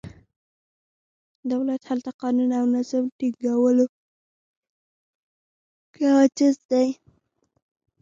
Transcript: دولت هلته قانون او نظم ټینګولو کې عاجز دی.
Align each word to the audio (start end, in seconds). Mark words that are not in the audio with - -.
دولت 1.51 1.81
هلته 1.89 2.11
قانون 2.21 2.49
او 2.59 2.65
نظم 2.75 3.03
ټینګولو 3.17 3.85
کې 5.93 6.03
عاجز 6.15 6.55
دی. 6.71 6.87